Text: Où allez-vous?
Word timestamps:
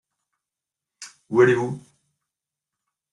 Où 1.29 1.41
allez-vous? 1.41 1.79